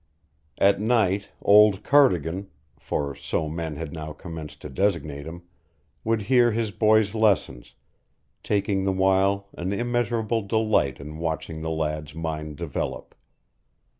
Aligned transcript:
At 0.57 0.81
night 0.81 1.29
old 1.43 1.83
Cardigan 1.83 2.47
(for 2.79 3.13
so 3.13 3.47
men 3.47 3.75
had 3.75 3.93
now 3.93 4.13
commenced 4.13 4.59
to 4.63 4.69
designate 4.71 5.27
him!) 5.27 5.43
would 6.03 6.23
hear 6.23 6.49
his 6.51 6.71
boy's 6.71 7.13
lessons, 7.13 7.75
taking 8.41 8.81
the 8.81 8.91
while 8.91 9.47
an 9.53 9.71
immeasurable 9.71 10.41
delight 10.41 10.99
in 10.99 11.19
watching 11.19 11.61
the 11.61 11.69
lad's 11.69 12.15
mind 12.15 12.55
develop. 12.57 13.13